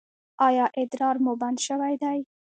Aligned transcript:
ایا 0.47 0.65
ادرار 0.81 1.15
مو 1.23 1.33
بند 1.41 1.57
شوی 1.67 1.95
دی؟ 2.01 2.19